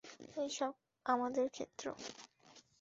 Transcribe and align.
এই 0.37 0.49
সব 0.49 0.73
আমাদের 1.05 1.45
ক্ষেত্র। 1.49 1.85